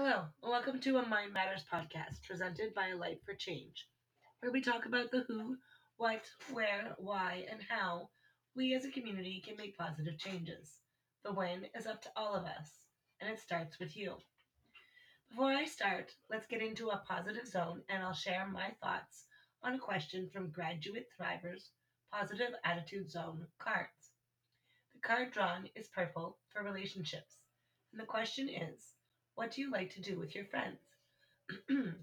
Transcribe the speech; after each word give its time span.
Hello, 0.00 0.26
welcome 0.44 0.78
to 0.82 0.98
a 0.98 1.08
Mind 1.08 1.32
Matters 1.32 1.64
podcast 1.72 2.22
presented 2.24 2.72
by 2.72 2.90
A 2.90 2.96
Light 2.96 3.18
for 3.26 3.34
Change, 3.34 3.88
where 4.38 4.52
we 4.52 4.60
talk 4.60 4.86
about 4.86 5.10
the 5.10 5.24
who, 5.26 5.56
what, 5.96 6.22
where, 6.52 6.94
why, 6.98 7.44
and 7.50 7.60
how 7.68 8.08
we 8.54 8.76
as 8.76 8.84
a 8.84 8.92
community 8.92 9.42
can 9.44 9.56
make 9.56 9.76
positive 9.76 10.16
changes. 10.16 10.76
The 11.24 11.32
when 11.32 11.66
is 11.74 11.88
up 11.88 12.00
to 12.02 12.10
all 12.14 12.36
of 12.36 12.44
us, 12.44 12.70
and 13.20 13.28
it 13.28 13.40
starts 13.40 13.80
with 13.80 13.96
you. 13.96 14.14
Before 15.30 15.50
I 15.50 15.64
start, 15.64 16.14
let's 16.30 16.46
get 16.46 16.62
into 16.62 16.90
a 16.90 17.02
positive 17.04 17.48
zone 17.48 17.82
and 17.88 18.00
I'll 18.00 18.12
share 18.12 18.46
my 18.46 18.70
thoughts 18.80 19.24
on 19.64 19.74
a 19.74 19.80
question 19.80 20.30
from 20.32 20.52
Graduate 20.52 21.08
Thrivers 21.20 21.70
Positive 22.12 22.54
Attitude 22.64 23.10
Zone 23.10 23.48
cards. 23.58 24.12
The 24.94 25.00
card 25.00 25.32
drawn 25.32 25.68
is 25.74 25.88
purple 25.88 26.38
for 26.52 26.62
relationships, 26.62 27.38
and 27.90 28.00
the 28.00 28.06
question 28.06 28.48
is 28.48 28.94
what 29.38 29.52
do 29.52 29.60
you 29.60 29.70
like 29.70 29.88
to 29.88 30.00
do 30.00 30.18
with 30.18 30.34
your 30.34 30.46
friends? 30.46 30.80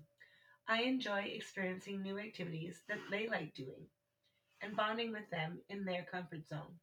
I 0.69 0.83
enjoy 0.83 1.19
experiencing 1.19 2.01
new 2.01 2.17
activities 2.17 2.79
that 2.87 2.97
they 3.11 3.27
like 3.27 3.53
doing 3.53 3.87
and 4.61 4.73
bonding 4.73 5.11
with 5.11 5.29
them 5.29 5.59
in 5.67 5.83
their 5.83 6.05
comfort 6.09 6.47
zone. 6.47 6.79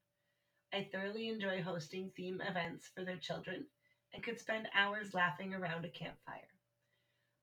I 0.71 0.91
thoroughly 0.93 1.31
enjoy 1.31 1.63
hosting 1.63 2.11
theme 2.15 2.43
events 2.47 2.91
for 2.95 3.03
their 3.03 3.17
children 3.17 3.65
and 4.13 4.23
could 4.23 4.39
spend 4.39 4.69
hours 4.77 5.15
laughing 5.15 5.55
around 5.55 5.87
a 5.87 5.89
campfire. 5.89 6.53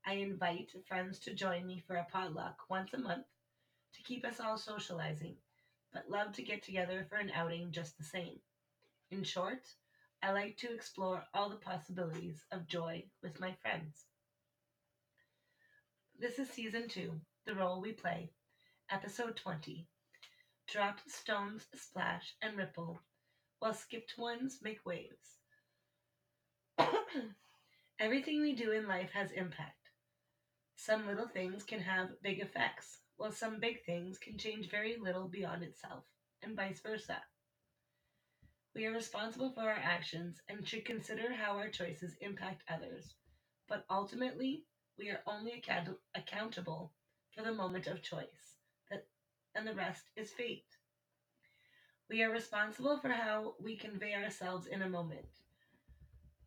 I 0.05 0.13
invite 0.13 0.69
friends 0.87 1.17
to 1.21 1.33
join 1.33 1.65
me 1.65 1.81
for 1.87 1.95
a 1.95 2.05
potluck 2.11 2.57
once 2.69 2.93
a 2.93 2.99
month 2.99 3.25
to 3.95 4.03
keep 4.03 4.23
us 4.23 4.39
all 4.39 4.55
socializing, 4.55 5.33
but 5.91 6.11
love 6.11 6.31
to 6.33 6.43
get 6.43 6.61
together 6.61 7.07
for 7.09 7.15
an 7.15 7.31
outing 7.33 7.71
just 7.71 7.97
the 7.97 8.03
same. 8.03 8.37
In 9.09 9.23
short, 9.23 9.65
I 10.21 10.31
like 10.31 10.57
to 10.57 10.73
explore 10.73 11.23
all 11.33 11.49
the 11.49 11.55
possibilities 11.55 12.43
of 12.51 12.67
joy 12.67 13.05
with 13.23 13.39
my 13.39 13.55
friends. 13.61 14.03
This 16.19 16.37
is 16.39 16.49
season 16.49 16.89
two, 16.89 17.21
The 17.45 17.55
Role 17.55 17.79
We 17.79 17.93
Play, 17.93 18.33
episode 18.91 19.37
20. 19.37 19.87
Dropped 20.67 21.09
stones 21.09 21.67
splash 21.73 22.35
and 22.41 22.57
ripple, 22.57 23.01
while 23.59 23.73
skipped 23.73 24.17
ones 24.17 24.59
make 24.61 24.85
waves. 24.85 25.37
Everything 27.99 28.41
we 28.41 28.53
do 28.53 28.73
in 28.73 28.89
life 28.89 29.11
has 29.13 29.31
impact. 29.31 29.89
Some 30.75 31.07
little 31.07 31.29
things 31.29 31.63
can 31.63 31.79
have 31.79 32.21
big 32.21 32.41
effects, 32.41 32.99
while 33.15 33.31
some 33.31 33.61
big 33.61 33.85
things 33.85 34.17
can 34.17 34.37
change 34.37 34.69
very 34.69 34.97
little 34.97 35.29
beyond 35.29 35.63
itself, 35.63 36.03
and 36.43 36.57
vice 36.57 36.81
versa. 36.81 37.21
We 38.79 38.85
are 38.85 38.93
responsible 38.93 39.51
for 39.51 39.63
our 39.63 39.75
actions 39.75 40.39
and 40.47 40.65
should 40.65 40.85
consider 40.85 41.33
how 41.33 41.57
our 41.57 41.69
choices 41.69 42.15
impact 42.21 42.63
others, 42.69 43.13
but 43.67 43.83
ultimately, 43.89 44.63
we 44.97 45.09
are 45.09 45.21
only 45.27 45.51
account- 45.51 45.99
accountable 46.15 46.93
for 47.35 47.43
the 47.43 47.51
moment 47.51 47.87
of 47.87 48.01
choice, 48.01 48.55
that, 48.89 49.05
and 49.53 49.67
the 49.67 49.73
rest 49.73 50.09
is 50.15 50.31
fate. 50.31 50.77
We 52.07 52.23
are 52.23 52.31
responsible 52.31 52.97
for 53.01 53.09
how 53.09 53.55
we 53.59 53.75
convey 53.75 54.15
ourselves 54.15 54.65
in 54.65 54.81
a 54.81 54.87
moment, 54.87 55.27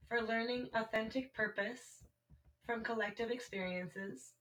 for 0.08 0.22
learning 0.22 0.70
authentic 0.72 1.34
purpose 1.34 2.02
from 2.64 2.82
collective 2.82 3.30
experiences, 3.30 4.32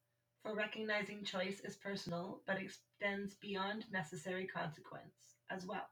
for 0.44 0.56
recognizing 0.56 1.26
choice 1.26 1.60
is 1.60 1.76
personal 1.76 2.42
but 2.48 2.58
extends 2.58 3.34
beyond 3.34 3.92
necessary 3.92 4.48
consequence 4.48 5.36
as 5.50 5.66
well. 5.66 5.90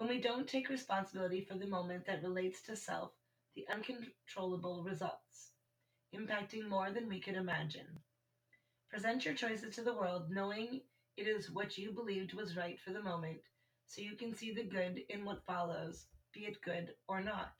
When 0.00 0.08
we 0.08 0.18
don't 0.18 0.48
take 0.48 0.70
responsibility 0.70 1.44
for 1.44 1.58
the 1.58 1.66
moment 1.66 2.06
that 2.06 2.22
relates 2.22 2.62
to 2.62 2.74
self, 2.74 3.10
the 3.54 3.66
uncontrollable 3.70 4.82
results, 4.82 5.50
impacting 6.16 6.66
more 6.66 6.90
than 6.90 7.06
we 7.06 7.20
could 7.20 7.34
imagine. 7.34 8.00
Present 8.88 9.26
your 9.26 9.34
choices 9.34 9.74
to 9.74 9.82
the 9.82 9.92
world 9.92 10.30
knowing 10.30 10.80
it 11.18 11.26
is 11.28 11.50
what 11.50 11.76
you 11.76 11.92
believed 11.92 12.32
was 12.32 12.56
right 12.56 12.80
for 12.80 12.94
the 12.94 13.02
moment, 13.02 13.40
so 13.84 14.00
you 14.00 14.16
can 14.16 14.34
see 14.34 14.54
the 14.54 14.64
good 14.64 15.02
in 15.10 15.22
what 15.22 15.44
follows, 15.44 16.06
be 16.32 16.46
it 16.46 16.62
good 16.62 16.94
or 17.06 17.20
not. 17.20 17.52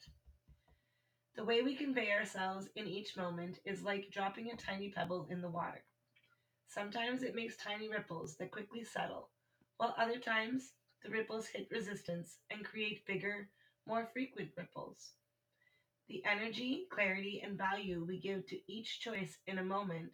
The 1.37 1.45
way 1.45 1.61
we 1.61 1.77
convey 1.77 2.11
ourselves 2.11 2.71
in 2.75 2.87
each 2.87 3.19
moment 3.19 3.59
is 3.67 3.83
like 3.83 4.11
dropping 4.11 4.51
a 4.51 4.57
tiny 4.57 4.89
pebble 4.89 5.27
in 5.29 5.43
the 5.43 5.51
water. 5.51 5.85
Sometimes 6.69 7.23
it 7.23 7.35
makes 7.35 7.59
tiny 7.59 7.91
ripples 7.91 8.37
that 8.37 8.51
quickly 8.51 8.83
settle, 8.83 9.29
while 9.77 9.95
other 9.99 10.19
times 10.19 10.73
the 11.03 11.11
ripples 11.11 11.47
hit 11.47 11.69
resistance 11.71 12.39
and 12.51 12.65
create 12.65 13.07
bigger, 13.07 13.49
more 13.87 14.07
frequent 14.13 14.51
ripples. 14.57 15.13
The 16.09 16.25
energy, 16.25 16.87
clarity, 16.91 17.41
and 17.45 17.57
value 17.57 18.05
we 18.05 18.19
give 18.19 18.47
to 18.49 18.73
each 18.73 19.01
choice 19.01 19.39
in 19.47 19.59
a 19.59 19.65
moment 19.65 20.13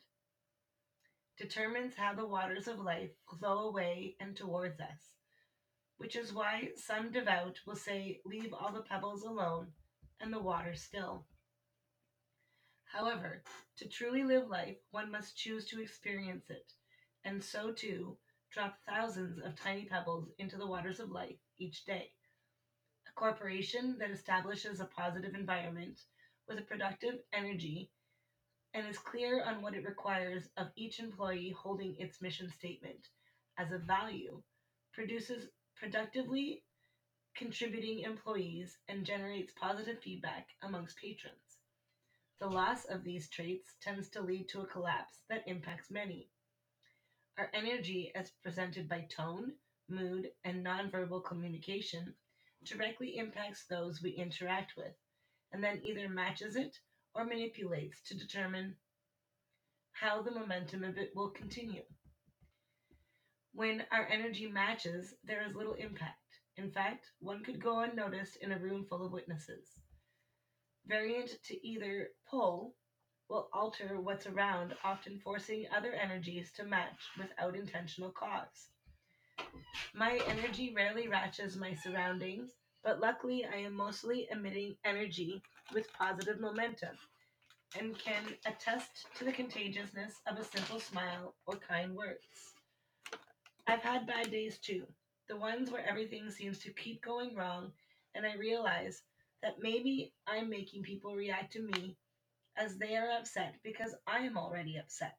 determines 1.36 1.94
how 1.94 2.14
the 2.14 2.26
waters 2.26 2.68
of 2.68 2.78
life 2.78 3.10
flow 3.38 3.68
away 3.68 4.16
and 4.20 4.36
towards 4.36 4.80
us, 4.80 5.12
which 5.98 6.16
is 6.16 6.32
why 6.32 6.70
some 6.76 7.12
devout 7.12 7.58
will 7.66 7.76
say, 7.76 8.20
Leave 8.24 8.52
all 8.52 8.72
the 8.72 8.82
pebbles 8.82 9.22
alone 9.22 9.68
and 10.20 10.32
the 10.32 10.40
water 10.40 10.74
still. 10.74 11.26
However, 12.84 13.42
to 13.76 13.88
truly 13.88 14.22
live 14.22 14.48
life, 14.48 14.76
one 14.90 15.10
must 15.10 15.36
choose 15.36 15.66
to 15.66 15.82
experience 15.82 16.48
it, 16.48 16.72
and 17.24 17.42
so 17.42 17.72
too 17.72 18.16
drop 18.50 18.76
thousands 18.88 19.38
of 19.38 19.54
tiny 19.56 19.84
pebbles 19.84 20.28
into 20.38 20.56
the 20.56 20.66
waters 20.66 21.00
of 21.00 21.10
life 21.10 21.36
each 21.58 21.84
day. 21.84 22.10
A 23.08 23.12
corporation 23.12 23.96
that 23.98 24.10
establishes 24.10 24.80
a 24.80 24.86
positive 24.86 25.34
environment 25.34 26.00
with 26.48 26.58
a 26.58 26.62
productive 26.62 27.14
energy 27.32 27.90
and 28.74 28.86
is 28.86 28.98
clear 28.98 29.42
on 29.44 29.62
what 29.62 29.74
it 29.74 29.86
requires 29.86 30.48
of 30.56 30.68
each 30.76 31.00
employee 31.00 31.54
holding 31.58 31.96
its 31.98 32.20
mission 32.20 32.50
statement 32.50 33.08
as 33.58 33.72
a 33.72 33.78
value 33.78 34.42
produces 34.92 35.48
productively 35.76 36.62
contributing 37.34 38.00
employees 38.00 38.78
and 38.88 39.04
generates 39.04 39.52
positive 39.52 39.98
feedback 40.02 40.48
amongst 40.62 40.96
patrons. 40.96 41.58
The 42.38 42.48
loss 42.48 42.84
of 42.86 43.02
these 43.02 43.28
traits 43.28 43.74
tends 43.80 44.08
to 44.10 44.22
lead 44.22 44.48
to 44.50 44.60
a 44.60 44.66
collapse 44.66 45.20
that 45.28 45.46
impacts 45.46 45.90
many. 45.90 46.28
Our 47.38 47.50
energy, 47.52 48.12
as 48.14 48.30
presented 48.42 48.88
by 48.88 49.06
tone, 49.14 49.52
mood, 49.88 50.30
and 50.44 50.64
nonverbal 50.64 51.24
communication, 51.24 52.14
directly 52.64 53.18
impacts 53.18 53.66
those 53.66 54.02
we 54.02 54.10
interact 54.10 54.76
with, 54.76 54.94
and 55.52 55.62
then 55.62 55.82
either 55.84 56.08
matches 56.08 56.56
it 56.56 56.78
or 57.14 57.24
manipulates 57.24 58.00
to 58.04 58.16
determine 58.16 58.76
how 59.92 60.22
the 60.22 60.30
momentum 60.30 60.82
of 60.82 60.96
it 60.96 61.14
will 61.14 61.30
continue. 61.30 61.82
When 63.52 63.84
our 63.90 64.06
energy 64.06 64.46
matches, 64.46 65.14
there 65.24 65.42
is 65.46 65.54
little 65.54 65.74
impact. 65.74 66.18
In 66.56 66.70
fact, 66.70 67.06
one 67.20 67.44
could 67.44 67.62
go 67.62 67.80
unnoticed 67.80 68.36
in 68.40 68.52
a 68.52 68.58
room 68.58 68.86
full 68.88 69.04
of 69.04 69.12
witnesses. 69.12 69.68
Variant 70.86 71.30
to 71.44 71.66
either 71.66 72.08
pull 72.30 72.74
will 73.28 73.48
alter 73.52 74.00
what's 74.00 74.26
around, 74.26 74.74
often 74.84 75.18
forcing 75.18 75.66
other 75.76 75.92
energies 75.92 76.52
to 76.52 76.64
match 76.64 77.10
without 77.18 77.56
intentional 77.56 78.10
cause. 78.10 78.68
My 79.94 80.20
energy 80.28 80.72
rarely 80.74 81.06
matches 81.06 81.56
my 81.56 81.74
surroundings, 81.74 82.50
but 82.84 83.00
luckily 83.00 83.44
I 83.44 83.58
am 83.58 83.74
mostly 83.74 84.28
emitting 84.30 84.76
energy 84.84 85.42
with 85.74 85.92
positive 85.92 86.40
momentum 86.40 86.96
and 87.78 87.98
can 87.98 88.22
attest 88.46 89.06
to 89.16 89.24
the 89.24 89.32
contagiousness 89.32 90.20
of 90.26 90.38
a 90.38 90.44
simple 90.44 90.78
smile 90.78 91.34
or 91.46 91.56
kind 91.56 91.94
words. 91.94 92.54
I've 93.66 93.82
had 93.82 94.06
bad 94.06 94.30
days 94.30 94.58
too, 94.58 94.86
the 95.28 95.36
ones 95.36 95.70
where 95.70 95.86
everything 95.86 96.30
seems 96.30 96.60
to 96.60 96.72
keep 96.72 97.02
going 97.02 97.34
wrong, 97.34 97.72
and 98.14 98.24
I 98.24 98.36
realize 98.36 99.02
that 99.42 99.56
maybe 99.60 100.12
I'm 100.26 100.48
making 100.48 100.82
people 100.84 101.14
react 101.14 101.52
to 101.54 101.62
me 101.62 101.96
as 102.56 102.78
they 102.78 102.96
are 102.96 103.10
upset 103.10 103.56
because 103.62 103.94
I 104.06 104.18
am 104.18 104.36
already 104.38 104.76
upset. 104.76 105.16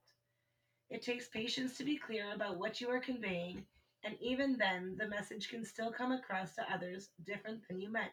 It 0.89 1.01
takes 1.01 1.27
patience 1.27 1.77
to 1.77 1.83
be 1.83 1.97
clear 1.97 2.33
about 2.33 2.57
what 2.57 2.79
you 2.79 2.89
are 2.89 2.99
conveying, 2.99 3.65
and 4.03 4.15
even 4.21 4.57
then, 4.57 4.95
the 4.97 5.07
message 5.07 5.49
can 5.49 5.65
still 5.65 5.91
come 5.91 6.11
across 6.11 6.55
to 6.55 6.73
others 6.73 7.09
different 7.25 7.67
than 7.67 7.81
you 7.81 7.89
meant. 7.89 8.11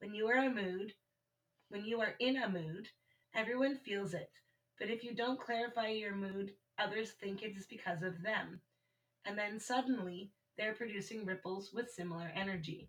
When 0.00 0.14
you 0.14 0.26
are 0.28 0.44
a 0.46 0.50
mood, 0.50 0.94
when 1.68 1.84
you 1.84 2.00
are 2.00 2.14
in 2.18 2.36
a 2.36 2.48
mood, 2.48 2.88
everyone 3.34 3.78
feels 3.78 4.14
it. 4.14 4.30
But 4.78 4.90
if 4.90 5.04
you 5.04 5.14
don't 5.14 5.40
clarify 5.40 5.88
your 5.88 6.14
mood, 6.14 6.52
others 6.78 7.12
think 7.12 7.42
it 7.42 7.56
is 7.56 7.66
because 7.66 8.02
of 8.02 8.22
them. 8.22 8.60
And 9.24 9.38
then 9.38 9.60
suddenly, 9.60 10.32
they're 10.58 10.74
producing 10.74 11.24
ripples 11.24 11.72
with 11.72 11.90
similar 11.90 12.30
energy. 12.34 12.88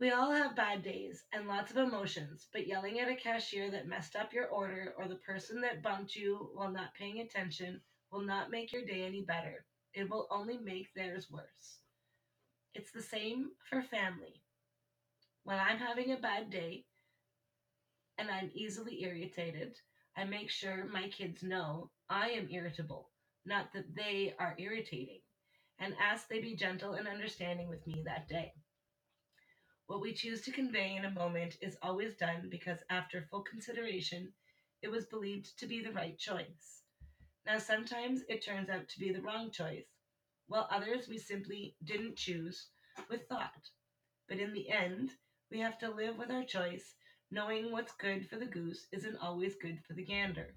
We 0.00 0.12
all 0.12 0.30
have 0.30 0.54
bad 0.54 0.84
days 0.84 1.24
and 1.32 1.48
lots 1.48 1.72
of 1.72 1.76
emotions, 1.76 2.46
but 2.52 2.68
yelling 2.68 3.00
at 3.00 3.08
a 3.08 3.16
cashier 3.16 3.68
that 3.72 3.88
messed 3.88 4.14
up 4.14 4.32
your 4.32 4.46
order 4.46 4.94
or 4.96 5.08
the 5.08 5.16
person 5.16 5.60
that 5.62 5.82
bumped 5.82 6.14
you 6.14 6.50
while 6.54 6.70
not 6.70 6.94
paying 6.94 7.18
attention 7.18 7.80
will 8.12 8.20
not 8.20 8.50
make 8.50 8.72
your 8.72 8.84
day 8.84 9.02
any 9.02 9.22
better. 9.22 9.66
It 9.94 10.08
will 10.08 10.28
only 10.30 10.56
make 10.56 10.94
theirs 10.94 11.28
worse. 11.28 11.80
It's 12.74 12.92
the 12.92 13.02
same 13.02 13.50
for 13.68 13.82
family. 13.82 14.40
When 15.42 15.58
I'm 15.58 15.78
having 15.78 16.12
a 16.12 16.16
bad 16.16 16.48
day, 16.50 16.84
and 18.18 18.30
I'm 18.30 18.52
easily 18.54 19.02
irritated, 19.02 19.80
I 20.16 20.24
make 20.24 20.50
sure 20.50 20.86
my 20.92 21.08
kids 21.08 21.42
know 21.42 21.90
I 22.08 22.30
am 22.30 22.48
irritable, 22.50 23.10
not 23.44 23.72
that 23.72 23.96
they 23.96 24.34
are 24.38 24.54
irritating, 24.58 25.22
and 25.80 25.94
ask 26.00 26.28
they 26.28 26.40
be 26.40 26.54
gentle 26.54 26.94
and 26.94 27.08
understanding 27.08 27.68
with 27.68 27.84
me 27.84 28.02
that 28.04 28.28
day. 28.28 28.52
What 29.88 30.02
we 30.02 30.12
choose 30.12 30.42
to 30.42 30.52
convey 30.52 30.96
in 30.96 31.06
a 31.06 31.10
moment 31.10 31.56
is 31.62 31.78
always 31.80 32.14
done 32.14 32.50
because, 32.50 32.84
after 32.90 33.22
full 33.22 33.40
consideration, 33.40 34.34
it 34.82 34.90
was 34.90 35.06
believed 35.06 35.58
to 35.58 35.66
be 35.66 35.82
the 35.82 35.94
right 35.94 36.18
choice. 36.18 36.82
Now, 37.46 37.56
sometimes 37.56 38.22
it 38.28 38.44
turns 38.44 38.68
out 38.68 38.86
to 38.90 38.98
be 39.00 39.14
the 39.14 39.22
wrong 39.22 39.50
choice, 39.50 39.86
while 40.46 40.68
others 40.70 41.08
we 41.08 41.16
simply 41.16 41.74
didn't 41.82 42.18
choose 42.18 42.68
with 43.08 43.26
thought. 43.28 43.70
But 44.28 44.40
in 44.40 44.52
the 44.52 44.68
end, 44.68 45.12
we 45.50 45.58
have 45.60 45.78
to 45.78 45.90
live 45.90 46.18
with 46.18 46.30
our 46.30 46.44
choice, 46.44 46.94
knowing 47.30 47.72
what's 47.72 47.92
good 47.94 48.28
for 48.28 48.36
the 48.36 48.44
goose 48.44 48.88
isn't 48.92 49.16
always 49.16 49.56
good 49.56 49.82
for 49.86 49.94
the 49.94 50.04
gander. 50.04 50.54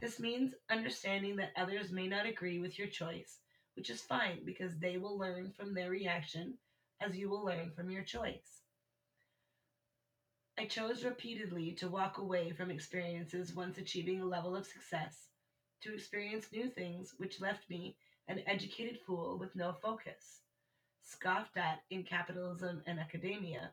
This 0.00 0.18
means 0.18 0.54
understanding 0.70 1.36
that 1.36 1.52
others 1.58 1.92
may 1.92 2.08
not 2.08 2.24
agree 2.24 2.58
with 2.58 2.78
your 2.78 2.88
choice, 2.88 3.40
which 3.74 3.90
is 3.90 4.00
fine 4.00 4.46
because 4.46 4.78
they 4.78 4.96
will 4.96 5.18
learn 5.18 5.52
from 5.52 5.74
their 5.74 5.90
reaction 5.90 6.56
as 7.00 7.16
you 7.16 7.28
will 7.28 7.44
learn 7.44 7.70
from 7.74 7.90
your 7.90 8.02
choice. 8.02 8.62
I 10.58 10.66
chose 10.66 11.04
repeatedly 11.04 11.72
to 11.74 11.88
walk 11.88 12.18
away 12.18 12.50
from 12.50 12.70
experiences 12.70 13.54
once 13.54 13.78
achieving 13.78 14.20
a 14.20 14.26
level 14.26 14.56
of 14.56 14.66
success, 14.66 15.28
to 15.82 15.94
experience 15.94 16.46
new 16.52 16.68
things 16.68 17.14
which 17.18 17.40
left 17.40 17.70
me 17.70 17.96
an 18.26 18.42
educated 18.46 18.98
fool 19.06 19.38
with 19.38 19.54
no 19.54 19.72
focus, 19.80 20.40
scoffed 21.02 21.56
at 21.56 21.82
in 21.90 22.02
capitalism 22.02 22.82
and 22.86 22.98
academia. 22.98 23.70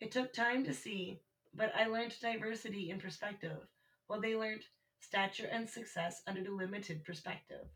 It 0.00 0.10
took 0.10 0.32
time 0.32 0.64
to 0.64 0.74
see, 0.74 1.20
but 1.54 1.72
I 1.74 1.86
learned 1.86 2.14
diversity 2.20 2.90
in 2.90 3.00
perspective, 3.00 3.58
while 4.08 4.20
they 4.20 4.34
learned 4.34 4.62
stature 4.98 5.48
and 5.50 5.70
success 5.70 6.22
under 6.26 6.42
the 6.42 6.50
limited 6.50 7.04
perspective. 7.04 7.66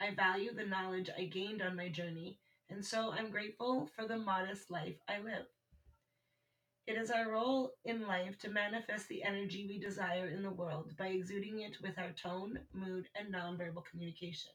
I 0.00 0.14
value 0.14 0.54
the 0.54 0.64
knowledge 0.64 1.10
I 1.16 1.24
gained 1.24 1.60
on 1.60 1.76
my 1.76 1.90
journey 1.90 2.38
and 2.70 2.84
so 2.84 3.12
I'm 3.12 3.30
grateful 3.30 3.88
for 3.96 4.06
the 4.06 4.16
modest 4.16 4.70
life 4.70 4.96
I 5.08 5.18
live. 5.18 5.46
It 6.86 6.96
is 6.96 7.10
our 7.10 7.30
role 7.30 7.72
in 7.84 8.06
life 8.06 8.38
to 8.38 8.50
manifest 8.50 9.08
the 9.08 9.22
energy 9.22 9.66
we 9.68 9.78
desire 9.78 10.28
in 10.28 10.42
the 10.42 10.50
world 10.50 10.96
by 10.96 11.08
exuding 11.08 11.60
it 11.60 11.76
with 11.82 11.98
our 11.98 12.12
tone, 12.12 12.58
mood, 12.72 13.08
and 13.14 13.32
nonverbal 13.32 13.84
communication, 13.84 14.52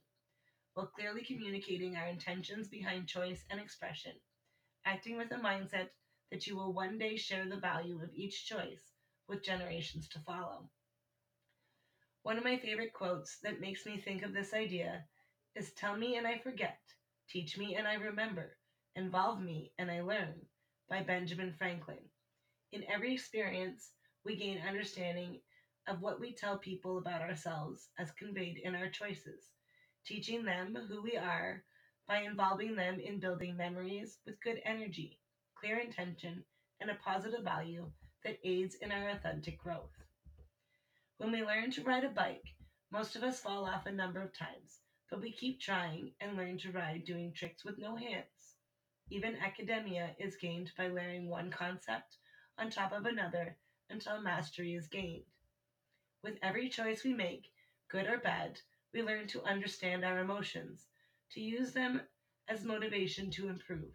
while 0.74 0.88
clearly 0.88 1.24
communicating 1.24 1.96
our 1.96 2.08
intentions 2.08 2.68
behind 2.68 3.08
choice 3.08 3.44
and 3.50 3.60
expression, 3.60 4.14
acting 4.86 5.18
with 5.18 5.32
a 5.32 5.36
mindset 5.36 5.90
that 6.32 6.48
you 6.48 6.56
will 6.56 6.74
one 6.74 6.98
day 6.98 7.16
share 7.18 7.48
the 7.48 7.60
value 7.60 8.02
of 8.02 8.10
each 8.14 8.46
choice 8.46 8.94
with 9.28 9.44
generations 9.44 10.08
to 10.10 10.20
follow. 10.20 10.70
One 12.24 12.38
of 12.38 12.44
my 12.44 12.58
favorite 12.58 12.94
quotes 12.94 13.38
that 13.44 13.62
makes 13.62 13.86
me 13.86 13.98
think 13.98 14.24
of 14.24 14.34
this 14.34 14.54
idea 14.54 15.06
is 15.54 15.72
Tell 15.74 15.96
me 15.96 16.16
and 16.18 16.26
I 16.26 16.38
forget, 16.40 16.80
Teach 17.28 17.58
Me 17.58 17.76
and 17.76 17.88
I 17.88 17.96
Remember, 17.96 18.56
Involve 18.96 19.42
Me 19.42 19.72
and 19.80 19.90
I 19.90 20.02
Learn 20.02 20.46
by 20.88 21.02
Benjamin 21.02 21.54
Franklin. 21.54 22.10
In 22.72 22.84
every 22.88 23.14
experience, 23.14 23.92
we 24.24 24.36
gain 24.36 24.62
understanding 24.66 25.42
of 25.88 26.02
what 26.02 26.20
we 26.20 26.34
tell 26.34 26.60
people 26.60 27.00
about 27.00 27.22
ourselves 27.22 27.90
as 27.98 28.12
conveyed 28.12 28.58
in 28.58 28.76
our 28.76 28.90
choices, 28.90 29.50
teaching 30.06 30.46
them 30.46 30.76
who 30.88 31.02
we 31.02 31.18
are 31.18 31.64
by 32.08 32.22
involving 32.22 32.76
them 32.76 33.00
in 33.00 33.20
building 33.20 33.58
memories 33.58 34.20
with 34.26 34.42
good 34.42 34.62
energy, 34.64 35.20
clear 35.56 35.80
intention, 35.80 36.44
and 36.80 36.92
a 36.92 36.96
positive 36.96 37.44
value 37.44 37.92
that 38.24 38.40
aids 38.44 38.76
in 38.76 38.92
our 38.92 39.10
authentic 39.10 39.58
growth. 39.58 39.98
When 41.18 41.32
we 41.32 41.44
learn 41.44 41.72
to 41.72 41.84
ride 41.84 42.04
a 42.04 42.10
bike, 42.10 42.54
most 42.92 43.16
of 43.16 43.24
us 43.24 43.40
fall 43.40 43.66
off 43.66 43.88
a 43.88 43.92
number 43.92 44.22
of 44.22 44.38
times, 44.38 44.80
but 45.10 45.22
we 45.22 45.32
keep 45.32 45.60
trying 45.60 46.12
and 46.20 46.36
learn 46.36 46.58
to 46.60 46.72
ride 46.72 47.04
doing 47.06 47.32
tricks 47.34 47.64
with 47.64 47.78
no 47.78 47.96
hands. 47.96 48.56
Even 49.10 49.36
academia 49.38 50.16
is 50.18 50.36
gained 50.36 50.72
by 50.78 50.88
layering 50.88 51.30
one 51.30 51.50
concept 51.52 52.18
on 52.58 52.70
top 52.70 52.92
of 52.92 53.06
another 53.06 53.56
until 53.90 54.20
mastery 54.20 54.74
is 54.74 54.88
gained. 54.88 55.24
With 56.24 56.38
every 56.42 56.68
choice 56.68 57.04
we 57.04 57.14
make, 57.14 57.52
good 57.88 58.08
or 58.08 58.18
bad, 58.18 58.60
we 58.94 59.02
learn 59.04 59.28
to 59.28 59.44
understand 59.44 60.04
our 60.04 60.20
emotions, 60.20 60.88
to 61.32 61.40
use 61.40 61.72
them 61.72 62.02
as 62.48 62.64
motivation 62.64 63.30
to 63.32 63.48
improve, 63.48 63.94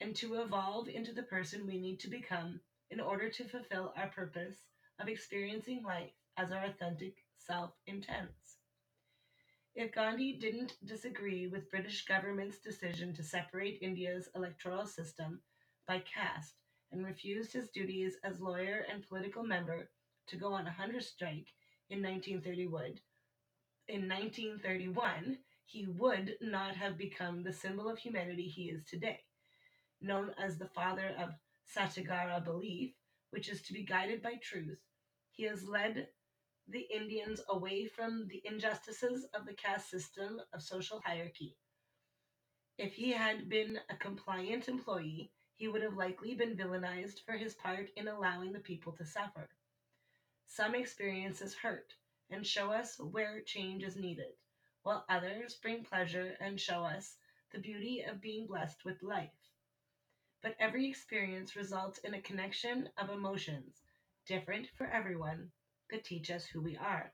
and 0.00 0.14
to 0.16 0.40
evolve 0.40 0.88
into 0.88 1.12
the 1.12 1.22
person 1.22 1.66
we 1.66 1.78
need 1.78 1.98
to 2.00 2.08
become 2.08 2.60
in 2.90 3.00
order 3.00 3.28
to 3.28 3.44
fulfill 3.48 3.92
our 3.96 4.06
purpose 4.08 4.66
of 4.98 5.08
experiencing 5.08 5.82
life 5.82 6.12
as 6.36 6.52
our 6.52 6.64
authentic 6.64 7.14
self 7.36 7.72
intends. 7.86 8.45
If 9.76 9.92
Gandhi 9.92 10.32
didn't 10.32 10.78
disagree 10.86 11.46
with 11.46 11.70
British 11.70 12.06
government's 12.06 12.58
decision 12.58 13.12
to 13.12 13.22
separate 13.22 13.82
India's 13.82 14.28
electoral 14.34 14.86
system 14.86 15.42
by 15.86 15.98
caste 16.00 16.54
and 16.90 17.04
refused 17.04 17.52
his 17.52 17.68
duties 17.68 18.16
as 18.24 18.40
lawyer 18.40 18.86
and 18.90 19.06
political 19.06 19.42
member 19.42 19.90
to 20.28 20.36
go 20.36 20.54
on 20.54 20.66
a 20.66 20.72
hunger 20.72 21.02
strike 21.02 21.52
in 21.90 22.02
1931, 22.02 22.98
in 23.88 24.08
1931, 24.08 25.38
he 25.66 25.86
would 25.86 26.36
not 26.40 26.74
have 26.74 26.96
become 26.98 27.42
the 27.42 27.52
symbol 27.52 27.88
of 27.88 27.98
humanity 27.98 28.48
he 28.48 28.70
is 28.70 28.82
today, 28.84 29.20
known 30.00 30.34
as 30.38 30.56
the 30.58 30.68
father 30.68 31.14
of 31.18 31.34
Satyagraha 31.66 32.40
belief, 32.40 32.94
which 33.30 33.48
is 33.48 33.62
to 33.62 33.72
be 33.72 33.84
guided 33.84 34.22
by 34.22 34.36
truth. 34.42 34.80
He 35.30 35.44
has 35.44 35.68
led 35.68 36.08
the 36.68 36.86
Indians 36.92 37.40
away 37.48 37.86
from 37.86 38.26
the 38.28 38.42
injustices 38.44 39.26
of 39.34 39.46
the 39.46 39.54
caste 39.54 39.88
system 39.88 40.40
of 40.52 40.62
social 40.62 41.00
hierarchy. 41.04 41.56
If 42.78 42.94
he 42.94 43.12
had 43.12 43.48
been 43.48 43.80
a 43.88 43.96
compliant 43.96 44.68
employee, 44.68 45.32
he 45.54 45.68
would 45.68 45.82
have 45.82 45.96
likely 45.96 46.34
been 46.34 46.56
villainized 46.56 47.24
for 47.24 47.32
his 47.32 47.54
part 47.54 47.90
in 47.96 48.08
allowing 48.08 48.52
the 48.52 48.60
people 48.60 48.92
to 48.92 49.04
suffer. 49.06 49.48
Some 50.46 50.74
experiences 50.74 51.54
hurt 51.54 51.94
and 52.30 52.46
show 52.46 52.72
us 52.72 52.98
where 52.98 53.40
change 53.42 53.82
is 53.82 53.96
needed, 53.96 54.34
while 54.82 55.06
others 55.08 55.54
bring 55.54 55.84
pleasure 55.84 56.36
and 56.40 56.60
show 56.60 56.84
us 56.84 57.16
the 57.52 57.58
beauty 57.58 58.02
of 58.02 58.20
being 58.20 58.46
blessed 58.46 58.84
with 58.84 59.02
life. 59.02 59.30
But 60.42 60.56
every 60.58 60.88
experience 60.88 61.56
results 61.56 61.98
in 61.98 62.14
a 62.14 62.20
connection 62.20 62.90
of 62.98 63.08
emotions, 63.08 63.82
different 64.26 64.68
for 64.76 64.86
everyone, 64.86 65.52
that 65.90 66.04
teach 66.04 66.30
us 66.30 66.46
who 66.46 66.60
we 66.60 66.76
are. 66.76 67.12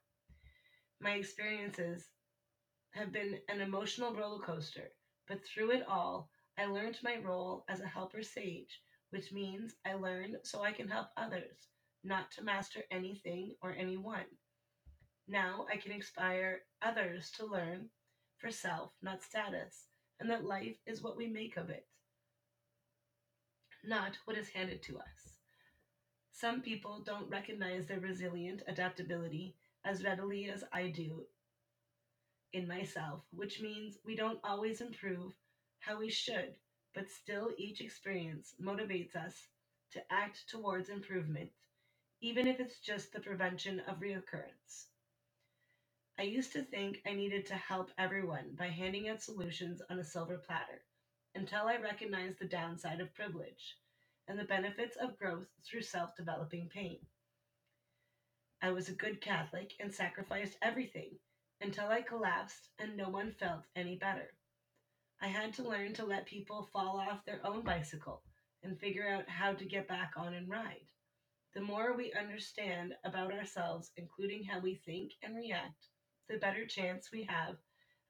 My 1.01 1.13
experiences 1.13 2.09
have 2.93 3.13
been 3.13 3.39
an 3.49 3.61
emotional 3.61 4.15
roller 4.15 4.43
coaster, 4.43 4.93
but 5.29 5.45
through 5.45 5.73
it 5.73 5.87
all, 5.89 6.31
I 6.59 6.67
learned 6.67 6.99
my 7.03 7.17
role 7.17 7.65
as 7.69 7.81
a 7.81 7.87
helper 7.87 8.23
sage, 8.23 8.81
which 9.11 9.33
means 9.33 9.75
I 9.87 9.95
learn 9.95 10.37
so 10.43 10.63
I 10.63 10.73
can 10.73 10.89
help 10.89 11.09
others, 11.17 11.69
not 12.05 12.31
to 12.33 12.45
master 12.45 12.81
anything 12.91 13.55
or 13.63 13.73
anyone. 13.73 14.27
Now 15.29 15.67
I 15.73 15.77
can 15.77 15.93
inspire 15.93 16.63
others 16.83 17.31
to 17.33 17.47
learn 17.47 17.89
for 18.39 18.51
self, 18.51 18.93
not 19.03 19.23
status, 19.23 19.87
and 20.21 20.29
that 20.31 20.45
life 20.45 20.77
is 20.87 21.03
what 21.03 21.17
we 21.17 21.27
make 21.27 21.57
of 21.57 21.71
it, 21.71 21.87
not 23.85 24.19
what 24.25 24.37
is 24.37 24.49
handed 24.49 24.83
to 24.83 24.99
us. 24.99 25.32
Some 26.43 26.61
people 26.61 26.99
don't 26.99 27.31
recognize 27.31 27.87
their 27.87 28.01
resilient 28.01 28.65
adaptability 28.67 29.55
as 29.85 30.03
readily 30.03 30.51
as 30.51 30.65
I 30.73 30.89
do 30.89 31.25
in 32.53 32.67
myself, 32.67 33.21
which 33.31 33.61
means 33.61 33.99
we 34.05 34.17
don't 34.17 34.41
always 34.43 34.81
improve 34.81 35.35
how 35.79 36.01
we 36.01 36.11
should, 36.11 36.57
but 36.95 37.13
still 37.13 37.53
each 37.59 37.81
experience 37.81 38.57
motivates 38.61 39.15
us 39.15 39.47
to 39.93 40.03
act 40.13 40.49
towards 40.49 40.89
improvement, 40.89 41.53
even 42.21 42.49
if 42.49 42.59
it's 42.59 42.81
just 42.81 43.13
the 43.13 43.21
prevention 43.21 43.79
of 43.87 44.01
reoccurrence. 44.01 44.87
I 46.19 46.23
used 46.23 46.53
to 46.55 46.65
think 46.65 47.03
I 47.07 47.13
needed 47.13 47.47
to 47.47 47.55
help 47.55 47.93
everyone 47.99 48.57
by 48.59 48.67
handing 48.67 49.09
out 49.09 49.23
solutions 49.23 49.81
on 49.89 50.01
a 50.01 50.05
silver 50.05 50.39
platter 50.39 50.83
until 51.37 51.69
I 51.69 51.77
recognized 51.77 52.41
the 52.41 52.47
downside 52.47 53.01
of 53.01 53.15
privilege 53.15 53.77
and 54.33 54.41
the 54.41 54.45
benefits 54.45 54.97
of 54.97 55.19
growth 55.19 55.47
through 55.63 55.83
self 55.83 56.17
developing 56.17 56.67
pain. 56.73 56.99
I 58.63 58.71
was 58.71 58.89
a 58.89 58.95
good 58.95 59.21
Catholic 59.21 59.75
and 59.79 59.93
sacrificed 59.93 60.57
everything 60.63 61.11
until 61.61 61.89
I 61.89 62.01
collapsed 62.01 62.71
and 62.79 62.97
no 62.97 63.11
one 63.11 63.33
felt 63.33 63.65
any 63.77 63.97
better. 63.97 64.33
I 65.21 65.27
had 65.27 65.53
to 65.55 65.69
learn 65.69 65.93
to 65.95 66.07
let 66.07 66.25
people 66.25 66.71
fall 66.73 66.97
off 66.99 67.27
their 67.27 67.47
own 67.47 67.61
bicycle 67.61 68.23
and 68.63 68.81
figure 68.81 69.07
out 69.07 69.29
how 69.29 69.53
to 69.53 69.67
get 69.67 69.87
back 69.87 70.13
on 70.17 70.33
and 70.33 70.49
ride. 70.49 70.87
The 71.53 71.61
more 71.61 71.95
we 71.95 72.15
understand 72.19 72.95
about 73.05 73.35
ourselves, 73.35 73.91
including 73.99 74.45
how 74.45 74.61
we 74.61 74.77
think 74.87 75.13
and 75.23 75.37
react, 75.37 75.89
the 76.31 76.39
better 76.39 76.65
chance 76.65 77.11
we 77.13 77.25
have 77.25 77.57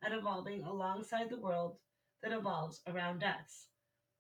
at 0.05 0.13
evolving 0.13 0.63
alongside 0.63 1.31
the 1.31 1.41
world 1.41 1.79
that 2.23 2.33
evolves 2.33 2.81
around 2.87 3.25
us 3.25 3.67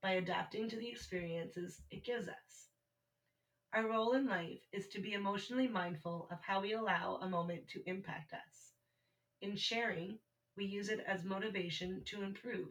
by 0.02 0.12
adapting 0.12 0.68
to 0.68 0.76
the 0.76 0.88
experiences 0.88 1.80
it 1.90 2.04
gives 2.04 2.28
us. 2.28 2.68
Our 3.72 3.88
role 3.88 4.12
in 4.14 4.26
life 4.26 4.60
is 4.72 4.88
to 4.88 5.00
be 5.00 5.14
emotionally 5.14 5.68
mindful 5.68 6.28
of 6.30 6.42
how 6.42 6.60
we 6.60 6.72
allow 6.72 7.16
a 7.16 7.28
moment 7.28 7.68
to 7.68 7.88
impact 7.88 8.32
us. 8.34 8.72
In 9.40 9.56
sharing, 9.56 10.18
we 10.56 10.66
use 10.66 10.88
it 10.90 11.00
as 11.06 11.24
motivation 11.24 12.02
to 12.06 12.22
improve 12.22 12.68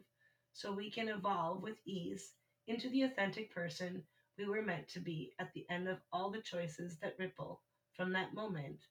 so 0.52 0.72
we 0.72 0.90
can 0.90 1.08
evolve 1.08 1.62
with 1.62 1.78
ease 1.86 2.34
into 2.68 2.90
the 2.90 3.02
authentic 3.02 3.52
person 3.52 4.04
we 4.38 4.46
were 4.46 4.62
meant 4.62 4.88
to 4.88 5.00
be 5.00 5.32
at 5.38 5.52
the 5.54 5.66
end 5.70 5.88
of 5.88 5.98
all 6.12 6.30
the 6.30 6.42
choices 6.42 6.98
that 6.98 7.18
ripple 7.18 7.62
from 7.94 8.12
that 8.12 8.34
moment 8.34 8.86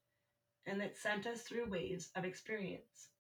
and 0.66 0.82
that 0.82 0.98
sent 0.98 1.28
us 1.28 1.44
through 1.44 1.70
waves 1.70 2.12
of 2.16 2.26
experience. 2.26 3.11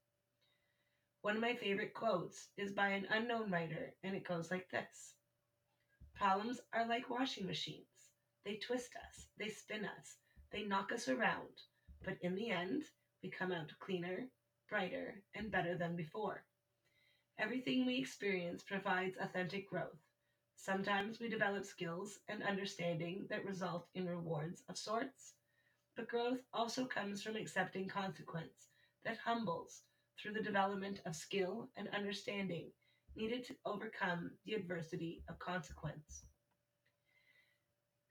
One 1.23 1.35
of 1.35 1.41
my 1.41 1.53
favorite 1.53 1.93
quotes 1.93 2.49
is 2.57 2.71
by 2.71 2.89
an 2.89 3.05
unknown 3.11 3.51
writer, 3.51 3.93
and 4.01 4.15
it 4.15 4.23
goes 4.27 4.49
like 4.49 4.71
this 4.71 5.13
Problems 6.15 6.59
are 6.73 6.87
like 6.87 7.11
washing 7.11 7.45
machines. 7.45 7.85
They 8.43 8.55
twist 8.55 8.95
us, 8.95 9.27
they 9.37 9.49
spin 9.49 9.85
us, 9.85 10.17
they 10.51 10.63
knock 10.63 10.91
us 10.91 11.07
around, 11.07 11.61
but 12.03 12.17
in 12.21 12.33
the 12.33 12.49
end, 12.49 12.85
we 13.21 13.29
come 13.29 13.51
out 13.51 13.71
cleaner, 13.79 14.29
brighter, 14.67 15.21
and 15.35 15.51
better 15.51 15.77
than 15.77 15.95
before. 15.95 16.43
Everything 17.37 17.85
we 17.85 17.99
experience 17.99 18.63
provides 18.63 19.15
authentic 19.17 19.69
growth. 19.69 20.01
Sometimes 20.55 21.19
we 21.19 21.29
develop 21.29 21.65
skills 21.65 22.17
and 22.29 22.41
understanding 22.41 23.27
that 23.29 23.45
result 23.45 23.87
in 23.93 24.07
rewards 24.09 24.63
of 24.69 24.75
sorts, 24.75 25.35
but 25.95 26.07
growth 26.07 26.41
also 26.51 26.87
comes 26.87 27.21
from 27.21 27.35
accepting 27.35 27.87
consequence 27.87 28.69
that 29.05 29.19
humbles 29.19 29.83
through 30.21 30.33
the 30.33 30.41
development 30.41 31.01
of 31.05 31.15
skill 31.15 31.69
and 31.75 31.87
understanding 31.89 32.71
needed 33.15 33.43
to 33.45 33.55
overcome 33.65 34.31
the 34.45 34.53
adversity 34.53 35.23
of 35.27 35.39
consequence. 35.39 36.25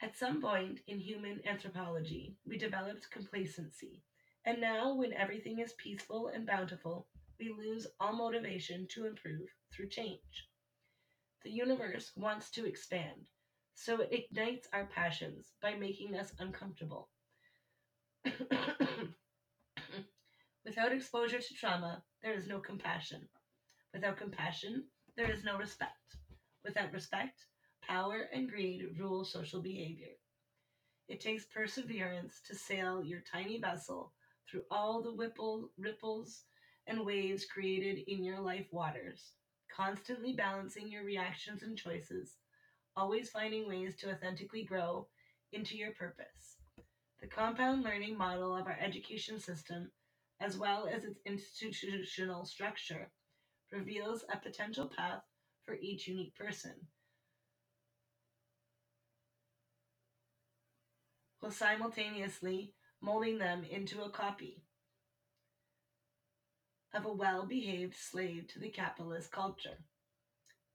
At 0.02 0.16
some 0.16 0.40
point 0.40 0.80
in 0.86 0.98
human 0.98 1.40
anthropology, 1.46 2.36
we 2.46 2.58
developed 2.58 3.10
complacency, 3.10 4.02
and 4.46 4.60
now, 4.60 4.94
when 4.94 5.12
everything 5.12 5.58
is 5.58 5.74
peaceful 5.74 6.28
and 6.28 6.46
bountiful, 6.46 7.06
we 7.38 7.52
lose 7.52 7.86
all 8.00 8.14
motivation 8.14 8.86
to 8.88 9.06
improve 9.06 9.48
through 9.72 9.88
change. 9.90 10.48
The 11.44 11.50
universe 11.50 12.12
wants 12.16 12.50
to 12.52 12.66
expand, 12.66 13.26
so 13.74 14.00
it 14.00 14.12
ignites 14.12 14.68
our 14.72 14.86
passions 14.86 15.52
by 15.60 15.74
making 15.74 16.16
us 16.16 16.32
uncomfortable. 16.38 17.10
Without 20.64 20.92
exposure 20.92 21.40
to 21.40 21.54
trauma, 21.54 22.04
there 22.22 22.34
is 22.34 22.46
no 22.46 22.60
compassion. 22.60 23.28
Without 23.94 24.18
compassion, 24.18 24.84
there 25.16 25.30
is 25.30 25.42
no 25.42 25.56
respect. 25.56 26.16
Without 26.64 26.92
respect, 26.92 27.46
power 27.82 28.28
and 28.32 28.48
greed 28.48 28.94
rule 28.98 29.24
social 29.24 29.62
behavior. 29.62 30.14
It 31.08 31.20
takes 31.20 31.46
perseverance 31.46 32.40
to 32.46 32.54
sail 32.54 33.02
your 33.02 33.20
tiny 33.20 33.58
vessel 33.58 34.12
through 34.48 34.64
all 34.70 35.02
the 35.02 35.14
whipple, 35.14 35.70
ripples 35.78 36.44
and 36.86 37.06
waves 37.06 37.46
created 37.46 38.04
in 38.06 38.22
your 38.22 38.40
life 38.40 38.66
waters, 38.70 39.32
constantly 39.74 40.34
balancing 40.34 40.88
your 40.88 41.04
reactions 41.04 41.62
and 41.62 41.76
choices, 41.76 42.36
always 42.96 43.30
finding 43.30 43.66
ways 43.66 43.96
to 43.96 44.10
authentically 44.10 44.64
grow 44.64 45.08
into 45.52 45.76
your 45.76 45.92
purpose. 45.92 46.58
The 47.20 47.28
compound 47.28 47.82
learning 47.82 48.18
model 48.18 48.54
of 48.54 48.66
our 48.66 48.78
education 48.78 49.40
system 49.40 49.90
as 50.40 50.56
well 50.56 50.88
as 50.88 51.04
its 51.04 51.20
institutional 51.26 52.44
structure, 52.44 53.10
reveals 53.70 54.24
a 54.32 54.38
potential 54.38 54.90
path 54.96 55.22
for 55.64 55.76
each 55.80 56.08
unique 56.08 56.34
person. 56.34 56.74
While 61.40 61.52
simultaneously 61.52 62.74
molding 63.00 63.38
them 63.38 63.64
into 63.64 64.02
a 64.02 64.10
copy 64.10 64.62
of 66.92 67.04
a 67.04 67.12
well 67.12 67.46
behaved 67.46 67.94
slave 67.96 68.48
to 68.48 68.58
the 68.58 68.68
capitalist 68.68 69.30
culture. 69.30 69.78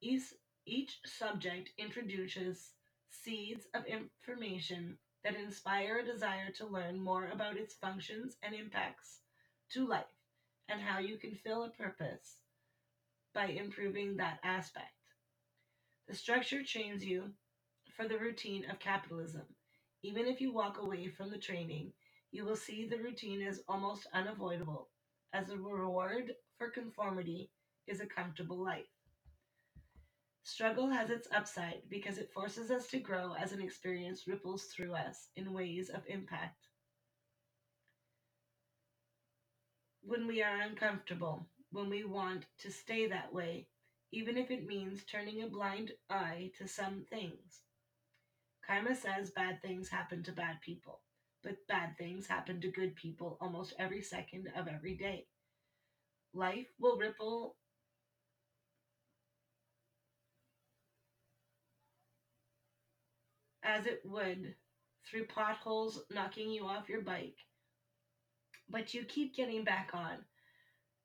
Each, 0.02 0.34
each 0.66 1.00
subject 1.06 1.72
introduces 1.78 2.72
seeds 3.10 3.66
of 3.74 3.84
information 3.86 4.98
that 5.24 5.36
inspire 5.36 6.00
a 6.00 6.06
desire 6.06 6.52
to 6.58 6.68
learn 6.68 7.00
more 7.00 7.30
about 7.32 7.58
its 7.58 7.74
functions 7.76 8.38
and 8.44 8.56
impacts 8.56 9.20
to 9.72 9.88
life 9.88 10.06
and 10.70 10.82
how 10.82 11.00
you 11.00 11.18
can 11.18 11.36
fill 11.36 11.64
a 11.64 11.70
purpose 11.70 12.40
by 13.34 13.48
improving 13.48 14.18
that 14.18 14.40
aspect. 14.44 14.94
The 16.08 16.16
structure 16.16 16.64
trains 16.64 17.04
you 17.06 17.34
for 17.96 18.08
the 18.08 18.18
routine 18.18 18.70
of 18.70 18.80
capitalism. 18.80 19.44
Even 20.04 20.28
if 20.28 20.42
you 20.42 20.54
walk 20.54 20.78
away 20.80 21.08
from 21.10 21.32
the 21.32 21.38
training, 21.38 21.94
you 22.32 22.46
will 22.46 22.56
see 22.56 22.88
the 22.88 22.98
routine 22.98 23.42
as 23.42 23.62
almost 23.68 24.08
unavoidable, 24.14 24.90
as 25.34 25.48
the 25.48 25.58
reward 25.58 26.34
for 26.58 26.70
conformity 26.70 27.52
is 27.88 28.02
a 28.02 28.06
comfortable 28.06 28.64
life. 28.64 28.86
Struggle 30.44 30.90
has 30.90 31.10
its 31.10 31.28
upside 31.36 31.82
because 31.90 32.18
it 32.20 32.32
forces 32.32 32.72
us 32.72 32.88
to 32.88 33.00
grow 33.00 33.34
as 33.34 33.52
an 33.52 33.62
experience 33.62 34.28
ripples 34.28 34.66
through 34.66 34.94
us 34.94 35.30
in 35.36 35.54
ways 35.54 35.90
of 35.90 36.04
impact 36.08 36.68
when 40.06 40.28
we 40.28 40.44
are 40.44 40.62
uncomfortable, 40.62 41.48
when 41.72 41.90
we 41.90 42.04
want 42.04 42.46
to 42.60 42.72
stay 42.72 43.08
that 43.08 43.34
way, 43.34 43.68
even 44.12 44.38
if 44.38 44.52
it 44.52 44.68
means 44.68 45.04
turning 45.04 45.42
a 45.42 45.48
blind 45.48 45.92
eye 46.10 46.52
to 46.58 46.68
some 46.68 47.06
things. 47.10 47.64
Karma 48.66 48.96
says 48.96 49.32
bad 49.32 49.62
things 49.62 49.90
happen 49.90 50.24
to 50.24 50.32
bad 50.32 50.62
people, 50.62 51.02
but 51.44 51.68
bad 51.68 51.98
things 51.98 52.28
happen 52.28 52.62
to 52.62 52.68
good 52.72 52.96
people 52.96 53.38
almost 53.42 53.74
every 53.80 54.02
second 54.02 54.48
of 54.56 54.68
every 54.68 54.96
day. 54.96 55.26
Life 56.34 56.68
will 56.80 56.98
ripple 56.98 57.56
as 63.64 63.88
it 63.88 64.02
would 64.06 64.54
through 65.10 65.26
potholes 65.26 66.04
knocking 66.12 66.52
you 66.52 66.66
off 66.66 66.90
your 66.90 67.02
bike 67.02 67.38
but 68.70 68.94
you 68.94 69.04
keep 69.04 69.36
getting 69.36 69.64
back 69.64 69.92
on. 69.94 70.18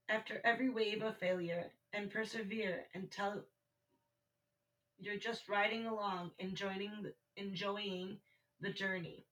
After 0.08 0.40
every 0.44 0.68
wave 0.68 1.02
of 1.02 1.18
failure 1.18 1.70
and 1.92 2.10
persevere 2.10 2.86
until 2.94 3.44
you're 4.98 5.16
just 5.16 5.48
riding 5.48 5.86
along 5.86 6.32
enjoying 6.38 6.90
the, 7.02 7.14
enjoying 7.36 8.18
the 8.60 8.72
journey. 8.72 9.24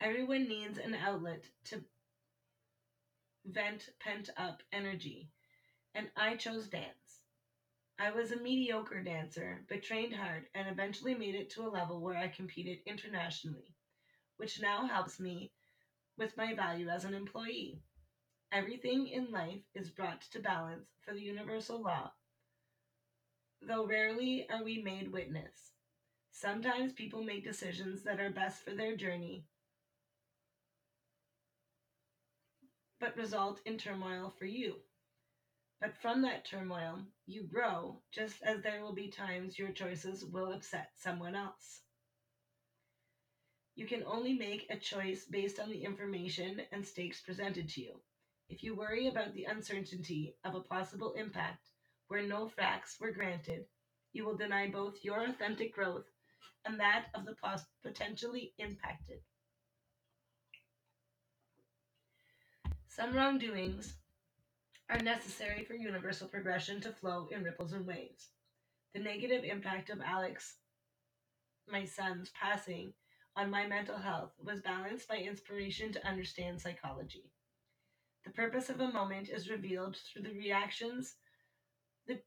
Everyone 0.00 0.48
needs 0.48 0.78
an 0.78 0.94
outlet 0.94 1.44
to 1.66 1.82
vent 3.44 3.88
pent 4.00 4.30
up 4.36 4.62
energy. 4.72 5.30
And 5.94 6.08
i 6.16 6.36
chose 6.36 6.68
dance. 6.68 7.20
I 7.98 8.10
was 8.10 8.32
a 8.32 8.36
mediocre 8.36 9.02
dancer 9.02 9.64
but 9.68 9.82
trained 9.82 10.14
hard 10.14 10.46
and 10.54 10.68
eventually 10.68 11.14
made 11.14 11.34
it 11.34 11.50
to 11.50 11.66
a 11.66 11.70
level 11.70 12.00
where 12.00 12.16
i 12.16 12.28
competed 12.28 12.78
internationally 12.86 13.74
which 14.38 14.60
now 14.60 14.86
helps 14.86 15.20
me 15.20 15.52
with 16.16 16.36
my 16.36 16.54
value 16.54 16.88
as 16.88 17.04
an 17.04 17.14
employee. 17.14 17.82
Everything 18.52 19.08
in 19.08 19.30
life 19.32 19.62
is 19.74 19.90
brought 19.90 20.22
to 20.22 20.40
balance 20.40 20.88
for 21.04 21.12
the 21.14 21.20
universal 21.20 21.82
law, 21.82 22.12
though 23.62 23.86
rarely 23.86 24.46
are 24.50 24.62
we 24.62 24.82
made 24.82 25.10
witness. 25.12 25.72
Sometimes 26.30 26.92
people 26.92 27.22
make 27.22 27.44
decisions 27.44 28.02
that 28.02 28.20
are 28.20 28.30
best 28.30 28.62
for 28.64 28.74
their 28.74 28.96
journey, 28.96 29.46
but 33.00 33.16
result 33.16 33.60
in 33.66 33.76
turmoil 33.76 34.30
for 34.30 34.46
you. 34.46 34.76
But 35.80 35.94
from 36.00 36.22
that 36.22 36.46
turmoil, 36.46 37.06
you 37.26 37.42
grow, 37.42 38.00
just 38.10 38.42
as 38.42 38.62
there 38.62 38.82
will 38.82 38.94
be 38.94 39.08
times 39.08 39.58
your 39.58 39.72
choices 39.72 40.24
will 40.24 40.52
upset 40.52 40.92
someone 40.96 41.34
else. 41.34 41.82
You 43.74 43.86
can 43.86 44.02
only 44.04 44.34
make 44.34 44.66
a 44.68 44.78
choice 44.78 45.24
based 45.24 45.58
on 45.58 45.70
the 45.70 45.82
information 45.82 46.60
and 46.72 46.86
stakes 46.86 47.22
presented 47.22 47.68
to 47.70 47.80
you. 47.80 48.00
If 48.48 48.62
you 48.62 48.74
worry 48.74 49.08
about 49.08 49.32
the 49.32 49.44
uncertainty 49.44 50.36
of 50.44 50.54
a 50.54 50.60
possible 50.60 51.14
impact 51.14 51.68
where 52.08 52.22
no 52.22 52.48
facts 52.48 52.98
were 53.00 53.12
granted, 53.12 53.64
you 54.12 54.26
will 54.26 54.36
deny 54.36 54.68
both 54.68 55.02
your 55.02 55.24
authentic 55.24 55.74
growth 55.74 56.04
and 56.66 56.78
that 56.78 57.06
of 57.14 57.24
the 57.24 57.34
pos- 57.34 57.64
potentially 57.82 58.52
impacted. 58.58 59.20
Some 62.88 63.14
wrongdoings 63.14 63.94
are 64.90 64.98
necessary 64.98 65.64
for 65.64 65.72
universal 65.72 66.28
progression 66.28 66.78
to 66.82 66.92
flow 66.92 67.26
in 67.32 67.42
ripples 67.42 67.72
and 67.72 67.86
waves. 67.86 68.28
The 68.92 69.00
negative 69.00 69.44
impact 69.44 69.88
of 69.88 70.02
Alex, 70.02 70.56
my 71.66 71.86
son's 71.86 72.30
passing, 72.38 72.92
on 73.36 73.50
my 73.50 73.66
mental 73.66 73.96
health 73.96 74.32
was 74.42 74.60
balanced 74.60 75.08
by 75.08 75.16
inspiration 75.16 75.92
to 75.92 76.06
understand 76.06 76.60
psychology. 76.60 77.30
The 78.24 78.30
purpose 78.30 78.68
of 78.68 78.80
a 78.80 78.92
moment 78.92 79.28
is 79.30 79.50
revealed 79.50 79.96
through 79.96 80.22
the 80.22 80.34
reactions 80.34 81.16
that 82.06 82.24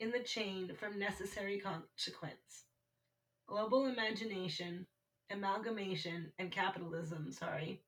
in 0.00 0.10
the 0.10 0.20
chain 0.20 0.72
from 0.78 0.98
necessary 0.98 1.60
consequence. 1.60 2.64
Global 3.46 3.86
imagination, 3.86 4.86
amalgamation, 5.30 6.32
and 6.38 6.50
capitalism, 6.50 7.30
sorry, 7.30 7.82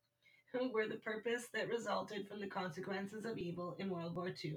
were 0.73 0.89
the 0.89 0.97
purpose 0.97 1.49
that 1.55 1.69
resulted 1.69 2.29
from 2.29 2.41
the 2.41 2.47
consequences 2.47 3.25
of 3.25 3.39
evil 3.39 3.77
in 3.79 3.91
World 3.91 4.15
War 4.15 4.33
II 4.45 4.57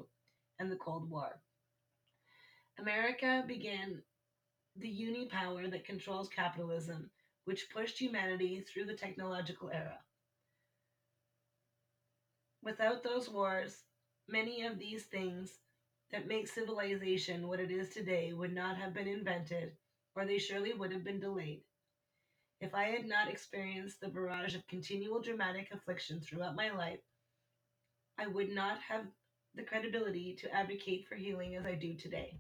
and 0.60 0.72
the 0.72 0.78
Cold 0.78 1.10
War. 1.10 1.42
America 2.80 3.44
began 3.48 4.02
the 4.76 4.90
uni 4.90 5.28
power 5.28 5.68
that 5.68 5.86
controls 5.86 6.30
capitalism, 6.30 7.10
which 7.46 7.70
pushed 7.70 8.00
humanity 8.00 8.62
through 8.62 8.86
the 8.86 8.96
technological 8.96 9.70
era. 9.70 10.00
Without 12.64 13.04
those 13.04 13.30
wars, 13.30 13.84
many 14.28 14.66
of 14.66 14.80
these 14.80 15.04
things 15.04 15.60
that 16.12 16.28
make 16.28 16.48
civilization 16.48 17.48
what 17.48 17.60
it 17.60 17.72
is 17.72 17.90
today 17.90 18.34
would 18.34 18.54
not 18.54 18.78
have 18.78 18.94
been 18.94 19.08
invented, 19.08 19.74
or 20.16 20.26
they 20.26 20.38
surely 20.38 20.74
would 20.74 20.92
have 20.92 21.04
been 21.04 21.20
delayed. 21.20 21.64
If 22.62 22.74
I 22.74 22.86
had 22.86 23.06
not 23.06 23.28
experienced 23.28 24.00
the 24.00 24.08
barrage 24.08 24.56
of 24.56 24.66
continual 24.68 25.22
dramatic 25.22 25.70
affliction 25.72 26.22
throughout 26.22 26.56
my 26.56 26.72
life, 26.72 27.02
I 28.18 28.28
would 28.28 28.50
not 28.50 28.80
have 28.82 29.06
the 29.56 29.64
credibility 29.64 30.36
to 30.36 30.54
advocate 30.54 31.08
for 31.08 31.16
healing 31.16 31.56
as 31.56 31.66
I 31.66 31.76
do 31.76 31.94
today. 31.96 32.40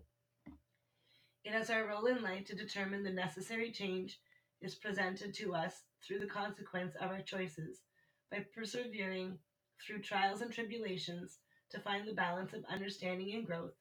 It 1.43 1.53
is 1.53 1.69
our 1.69 1.88
role 1.88 2.05
in 2.05 2.21
life 2.21 2.45
to 2.45 2.55
determine 2.55 3.03
the 3.03 3.12
necessary 3.12 3.71
change 3.71 4.19
is 4.62 4.75
presented 4.75 5.33
to 5.35 5.53
us 5.53 5.83
through 6.01 6.19
the 6.19 6.25
consequence 6.25 6.95
of 7.01 7.12
our 7.12 7.21
choices 7.21 7.81
by 8.31 8.45
persevering 8.55 9.38
through 9.85 10.01
trials 10.01 10.41
and 10.41 10.53
tribulations 10.53 11.39
to 11.71 11.79
find 11.79 12.07
the 12.07 12.13
balance 12.13 12.53
of 12.53 12.63
understanding 12.71 13.33
and 13.33 13.45
growth. 13.45 13.73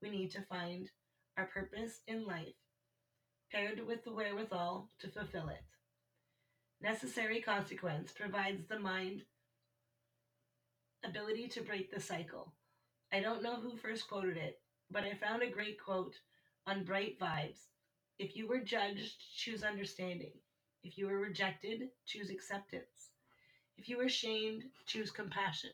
We 0.00 0.10
need 0.10 0.30
to 0.32 0.42
find 0.42 0.88
our 1.36 1.46
purpose 1.46 2.02
in 2.06 2.24
life, 2.24 2.54
paired 3.50 3.84
with 3.84 4.04
the 4.04 4.12
wherewithal 4.12 4.88
to 5.00 5.08
fulfill 5.08 5.48
it. 5.48 5.64
Necessary 6.80 7.40
consequence 7.40 8.12
provides 8.12 8.66
the 8.68 8.78
mind 8.78 9.22
ability 11.04 11.48
to 11.48 11.62
break 11.62 11.90
the 11.90 12.00
cycle. 12.00 12.54
I 13.12 13.20
don't 13.20 13.42
know 13.42 13.60
who 13.60 13.76
first 13.76 14.08
quoted 14.08 14.36
it, 14.36 14.60
but 14.88 15.02
I 15.02 15.14
found 15.14 15.42
a 15.42 15.50
great 15.50 15.82
quote 15.82 16.14
on 16.68 16.84
Bright 16.84 17.18
Vibes. 17.18 17.68
If 18.18 18.36
you 18.36 18.46
were 18.46 18.60
judged, 18.60 19.24
choose 19.34 19.62
understanding. 19.62 20.32
If 20.84 20.98
you 20.98 21.06
were 21.06 21.18
rejected, 21.18 21.88
choose 22.04 22.28
acceptance. 22.28 23.12
If 23.78 23.88
you 23.88 23.96
were 23.96 24.10
shamed, 24.10 24.64
choose 24.86 25.10
compassion. 25.10 25.70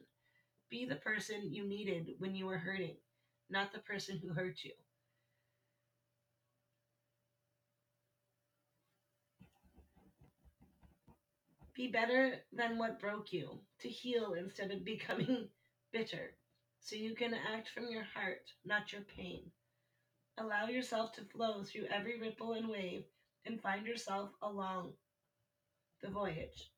Be 0.70 0.84
the 0.84 0.96
person 0.96 1.52
you 1.52 1.66
needed 1.66 2.10
when 2.18 2.36
you 2.36 2.46
were 2.46 2.58
hurting, 2.58 2.96
not 3.50 3.72
the 3.72 3.80
person 3.80 4.20
who 4.22 4.32
hurt 4.32 4.62
you. 4.62 4.70
Be 11.74 11.88
better 11.88 12.36
than 12.52 12.78
what 12.78 13.00
broke 13.00 13.32
you, 13.32 13.58
to 13.80 13.88
heal 13.88 14.34
instead 14.34 14.70
of 14.70 14.84
becoming 14.84 15.48
bitter, 15.92 16.36
so 16.78 16.94
you 16.94 17.16
can 17.16 17.34
act 17.34 17.68
from 17.68 17.90
your 17.90 18.04
heart, 18.14 18.52
not 18.64 18.92
your 18.92 19.02
pain. 19.02 19.50
Allow 20.38 20.66
yourself 20.66 21.12
to 21.12 21.24
flow 21.24 21.62
through 21.62 21.86
every 21.86 22.20
ripple 22.20 22.52
and 22.54 22.68
wave 22.68 23.04
and 23.46 23.60
find 23.60 23.86
yourself 23.86 24.30
along 24.42 24.92
the 26.02 26.08
voyage. 26.08 26.70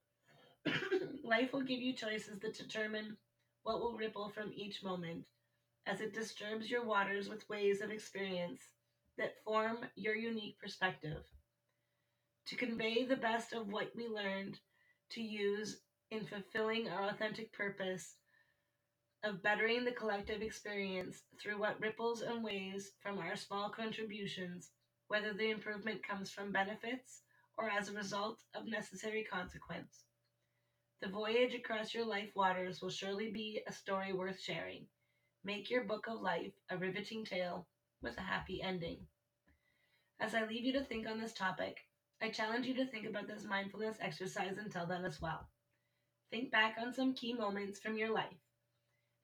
Life 1.25 1.53
will 1.53 1.63
give 1.63 1.81
you 1.81 1.93
choices 1.95 2.39
that 2.41 2.57
determine 2.57 3.17
what 3.63 3.81
will 3.81 3.97
ripple 3.97 4.29
from 4.29 4.53
each 4.55 4.83
moment 4.83 5.27
as 5.87 6.01
it 6.01 6.13
disturbs 6.13 6.71
your 6.71 6.85
waters 6.85 7.29
with 7.29 7.49
waves 7.49 7.81
of 7.81 7.91
experience 7.91 8.61
that 9.17 9.43
form 9.45 9.79
your 9.95 10.15
unique 10.15 10.59
perspective. 10.59 11.23
To 12.47 12.57
convey 12.57 13.05
the 13.05 13.17
best 13.17 13.53
of 13.53 13.69
what 13.69 13.91
we 13.97 14.07
learned 14.07 14.59
to 15.11 15.23
use 15.23 15.81
in 16.11 16.27
fulfilling 16.27 16.89
our 16.89 17.09
authentic 17.09 17.53
purpose 17.53 18.17
of 19.27 19.43
bettering 19.43 19.85
the 19.85 19.91
collective 19.91 20.41
experience 20.41 21.25
through 21.43 21.59
what 21.59 21.81
ripples 21.81 22.23
and 22.23 22.45
waves 22.45 22.93
from 23.03 23.19
our 23.19 23.35
small 23.35 23.69
contributions, 23.69 24.71
whether 25.09 25.33
the 25.33 25.51
improvement 25.51 26.01
comes 26.07 26.31
from 26.31 26.53
benefits 26.53 27.23
or 27.59 27.69
as 27.69 27.89
a 27.89 27.93
result 27.93 28.39
of 28.55 28.69
necessary 28.69 29.25
consequence. 29.25 30.05
The 31.03 31.09
voyage 31.09 31.55
across 31.55 31.93
your 31.93 32.05
life 32.05 32.31
waters 32.37 32.81
will 32.81 32.91
surely 32.91 33.33
be 33.33 33.63
a 33.67 33.73
story 33.73 34.13
worth 34.13 34.41
sharing. 34.41 34.87
Make 35.43 35.71
your 35.71 35.83
book 35.83 36.07
of 36.07 36.21
life 36.21 36.53
a 36.71 36.79
riveting 36.79 37.25
tale 37.25 37.67
with 38.03 38.17
a 38.19 38.23
happy 38.23 38.63
ending. 38.63 39.09
As 40.21 40.37
I 40.37 40.47
leave 40.47 40.65
you 40.65 40.73
to 40.75 40.85
think 40.85 41.09
on 41.09 41.21
this 41.21 41.35
topic, 41.35 41.79
I 42.23 42.31
challenge 42.31 42.67
you 42.67 42.75
to 42.77 42.87
think 42.87 43.09
about 43.09 43.27
this 43.27 43.43
mindfulness 43.45 43.99
exercise 44.01 44.57
until 44.57 44.87
then 44.87 45.05
as 45.05 45.21
well. 45.21 45.49
Think 46.31 46.53
back 46.53 46.77
on 46.81 46.95
some 46.95 47.13
key 47.13 47.35
moments 47.35 47.81
from 47.81 47.99
your 47.99 48.15
life 48.15 48.46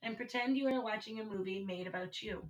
and 0.02 0.16
pretend 0.16 0.56
you 0.56 0.68
are 0.68 0.82
watching 0.82 1.20
a 1.20 1.24
movie 1.24 1.64
made 1.64 1.86
about 1.86 2.22
you. 2.22 2.48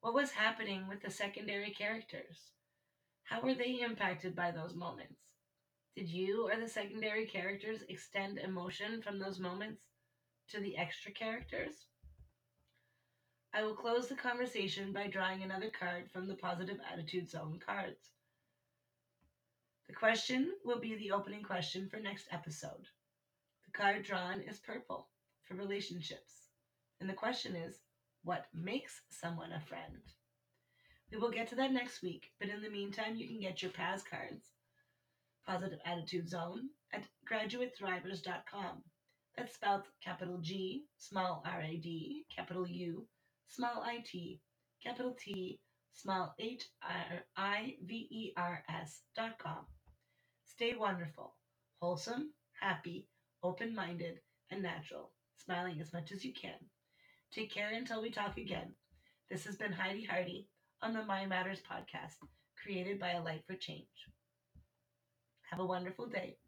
What 0.00 0.14
was 0.14 0.32
happening 0.32 0.88
with 0.88 1.02
the 1.02 1.10
secondary 1.10 1.70
characters? 1.70 2.52
How 3.24 3.40
were 3.40 3.54
they 3.54 3.80
impacted 3.80 4.34
by 4.34 4.50
those 4.50 4.74
moments? 4.74 5.20
Did 5.94 6.08
you 6.08 6.48
or 6.48 6.60
the 6.60 6.68
secondary 6.68 7.26
characters 7.26 7.82
extend 7.88 8.38
emotion 8.38 9.02
from 9.02 9.18
those 9.18 9.38
moments 9.38 9.82
to 10.48 10.60
the 10.60 10.76
extra 10.76 11.12
characters? 11.12 11.86
I 13.52 13.62
will 13.62 13.74
close 13.74 14.08
the 14.08 14.14
conversation 14.14 14.92
by 14.92 15.08
drawing 15.08 15.42
another 15.42 15.70
card 15.70 16.10
from 16.12 16.28
the 16.28 16.36
Positive 16.36 16.78
Attitude 16.92 17.28
Zone 17.28 17.58
cards. 17.64 18.10
The 19.88 19.94
question 19.94 20.52
will 20.64 20.78
be 20.78 20.96
the 20.96 21.12
opening 21.12 21.42
question 21.42 21.88
for 21.88 21.98
next 21.98 22.28
episode. 22.30 22.86
The 23.64 23.72
card 23.72 24.04
drawn 24.04 24.40
is 24.42 24.58
purple 24.58 25.08
for 25.44 25.54
relationships. 25.54 26.47
And 27.00 27.08
the 27.08 27.14
question 27.14 27.54
is, 27.54 27.80
what 28.24 28.46
makes 28.52 29.00
someone 29.10 29.52
a 29.52 29.60
friend? 29.60 30.02
We 31.10 31.18
will 31.18 31.30
get 31.30 31.48
to 31.48 31.54
that 31.56 31.72
next 31.72 32.02
week, 32.02 32.32
but 32.38 32.48
in 32.48 32.60
the 32.60 32.70
meantime, 32.70 33.16
you 33.16 33.26
can 33.26 33.40
get 33.40 33.62
your 33.62 33.70
PAS 33.70 34.02
cards, 34.02 34.50
Positive 35.46 35.78
Attitude 35.86 36.28
Zone, 36.28 36.68
at 36.92 37.06
graduatethrivers.com. 37.30 38.82
That's 39.36 39.54
spelled 39.54 39.84
capital 40.04 40.38
G, 40.38 40.84
small 40.96 41.42
r 41.46 41.62
a 41.62 41.76
d, 41.76 42.26
capital 42.34 42.66
U, 42.66 43.06
small 43.46 43.82
i 43.82 44.02
t, 44.04 44.40
capital 44.82 45.14
T, 45.18 45.60
small 45.92 46.34
h 46.38 46.68
r 46.82 47.24
i 47.36 47.76
v 47.84 48.08
e 48.10 48.32
r 48.36 48.64
s 48.68 49.02
dot 49.14 49.38
com. 49.38 49.66
Stay 50.44 50.74
wonderful, 50.74 51.36
wholesome, 51.80 52.34
happy, 52.60 53.06
open 53.42 53.74
minded, 53.74 54.20
and 54.50 54.62
natural, 54.62 55.12
smiling 55.36 55.80
as 55.80 55.92
much 55.92 56.10
as 56.10 56.24
you 56.24 56.32
can. 56.32 56.58
Take 57.32 57.52
care 57.52 57.72
until 57.74 58.00
we 58.00 58.10
talk 58.10 58.38
again. 58.38 58.72
This 59.30 59.44
has 59.44 59.56
been 59.56 59.72
Heidi 59.72 60.04
Hardy 60.04 60.48
on 60.82 60.94
the 60.94 61.04
Mind 61.04 61.28
Matters 61.28 61.60
podcast, 61.60 62.14
created 62.62 62.98
by 62.98 63.10
A 63.12 63.22
Light 63.22 63.42
for 63.46 63.54
Change. 63.54 63.86
Have 65.50 65.60
a 65.60 65.66
wonderful 65.66 66.06
day. 66.06 66.38